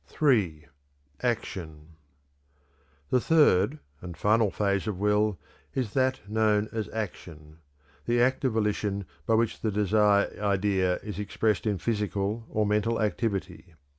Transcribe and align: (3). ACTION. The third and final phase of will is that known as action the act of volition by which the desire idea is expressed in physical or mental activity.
(3). 0.07 0.65
ACTION. 1.21 1.89
The 3.11 3.21
third 3.21 3.77
and 4.01 4.17
final 4.17 4.49
phase 4.49 4.87
of 4.87 4.97
will 4.97 5.37
is 5.75 5.93
that 5.93 6.27
known 6.27 6.67
as 6.71 6.89
action 6.89 7.59
the 8.07 8.19
act 8.19 8.43
of 8.43 8.53
volition 8.53 9.05
by 9.27 9.35
which 9.35 9.61
the 9.61 9.69
desire 9.69 10.31
idea 10.41 10.95
is 11.03 11.19
expressed 11.19 11.67
in 11.67 11.77
physical 11.77 12.47
or 12.49 12.65
mental 12.65 12.99
activity. 12.99 13.75